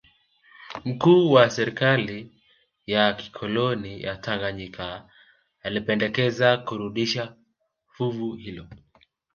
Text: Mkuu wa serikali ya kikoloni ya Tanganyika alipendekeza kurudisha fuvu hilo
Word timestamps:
Mkuu 0.85 1.31
wa 1.31 1.49
serikali 1.49 2.31
ya 2.85 3.13
kikoloni 3.13 4.01
ya 4.03 4.15
Tanganyika 4.15 5.09
alipendekeza 5.61 6.57
kurudisha 6.57 7.35
fuvu 7.87 8.33
hilo 8.35 8.67